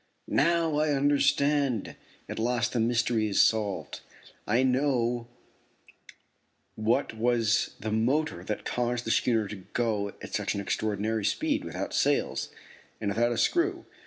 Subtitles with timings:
[0.27, 1.95] Now I understand!
[2.27, 3.99] At last the mystery is solved.
[4.47, 5.27] I know
[6.75, 11.63] what was the motor that caused the schooner to go at such an extraordinary speed
[11.63, 12.49] without sails
[12.99, 13.85] and without a screw.